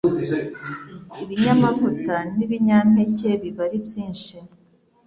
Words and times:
ibinyamavuta, 1.23 2.15
n’ibinyampeke, 2.35 3.29
biba 3.41 3.61
ari 3.67 3.77
byinshi 3.85 4.35